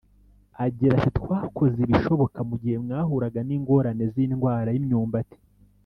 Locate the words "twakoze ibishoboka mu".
1.19-2.55